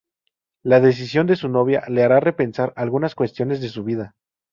[0.63, 4.15] La decisión de su novia le hará repensar algunas cuestiones de su vida.